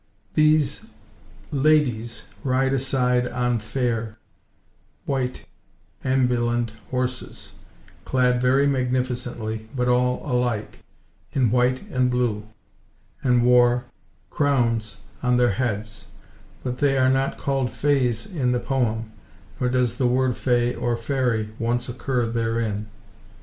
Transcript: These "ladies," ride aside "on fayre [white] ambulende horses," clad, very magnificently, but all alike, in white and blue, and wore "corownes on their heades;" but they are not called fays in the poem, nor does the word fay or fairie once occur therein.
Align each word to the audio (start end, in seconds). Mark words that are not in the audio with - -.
These 0.33 0.87
"ladies," 1.51 2.25
ride 2.43 2.73
aside 2.73 3.27
"on 3.27 3.59
fayre 3.59 4.17
[white] 5.05 5.45
ambulende 6.03 6.71
horses," 6.89 7.51
clad, 8.03 8.41
very 8.41 8.65
magnificently, 8.65 9.69
but 9.75 9.87
all 9.87 10.19
alike, 10.25 10.79
in 11.33 11.51
white 11.51 11.87
and 11.91 12.09
blue, 12.09 12.47
and 13.21 13.45
wore 13.45 13.85
"corownes 14.31 14.95
on 15.21 15.37
their 15.37 15.51
heades;" 15.51 16.05
but 16.63 16.79
they 16.79 16.97
are 16.97 17.07
not 17.09 17.37
called 17.37 17.69
fays 17.69 18.25
in 18.25 18.53
the 18.53 18.59
poem, 18.59 19.11
nor 19.59 19.69
does 19.69 19.97
the 19.97 20.07
word 20.07 20.35
fay 20.35 20.73
or 20.73 20.97
fairie 20.97 21.49
once 21.59 21.87
occur 21.87 22.25
therein. 22.25 22.87